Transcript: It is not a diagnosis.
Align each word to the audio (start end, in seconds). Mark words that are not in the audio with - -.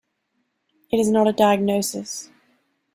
It 0.91 0.97
is 0.99 1.11
not 1.11 1.27
a 1.27 1.31
diagnosis. 1.31 2.31